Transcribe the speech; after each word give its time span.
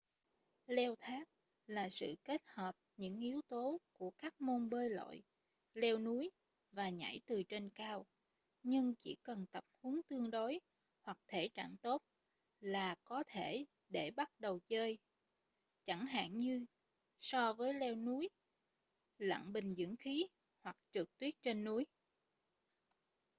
leo 0.67 0.95
thác 0.99 1.27
là 1.67 1.89
sự 1.89 2.15
kết 2.23 2.41
hợp 2.45 2.75
những 2.97 3.19
yếu 3.19 3.41
tố 3.47 3.79
của 3.93 4.11
các 4.17 4.41
môn 4.41 4.69
bơi 4.69 4.89
lội 4.89 5.23
leo 5.73 5.97
núi 5.97 6.29
và 6.71 6.89
nhảy 6.89 7.21
từ 7.25 7.43
trên 7.43 7.69
cao--nhưng 7.69 8.93
chỉ 8.99 9.17
cần 9.23 9.45
tập 9.51 9.65
huấn 9.81 10.01
tương 10.07 10.31
đối 10.31 10.59
hoặc 11.01 11.17
thể 11.27 11.49
trạng 11.53 11.77
tốt 11.77 12.03
là 12.59 12.95
có 13.03 13.23
thể 13.27 13.65
để 13.89 14.11
bắt 14.11 14.39
đầu 14.39 14.59
chơi 14.67 14.97
chẳng 15.85 16.05
hạn 16.05 16.37
như 16.37 16.65
so 17.19 17.53
với 17.53 17.73
leo 17.73 17.95
núi 17.95 18.29
lặn 19.17 19.53
bình 19.53 19.75
dưỡng 19.75 19.95
khí 19.95 20.27
hoặc 20.61 20.77
trượt 20.93 21.07
tuyết 21.17 21.33
trên 21.41 21.63
núi 21.63 21.85